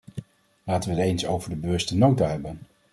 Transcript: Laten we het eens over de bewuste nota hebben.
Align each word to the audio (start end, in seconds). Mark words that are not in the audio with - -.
Laten 0.63 0.89
we 0.91 0.95
het 0.97 1.05
eens 1.05 1.25
over 1.25 1.49
de 1.49 1.55
bewuste 1.55 1.95
nota 1.97 2.27
hebben. 2.27 2.59